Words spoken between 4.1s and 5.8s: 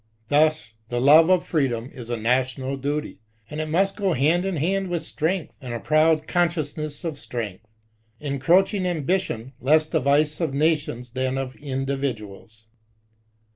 hand in hand with strength, and a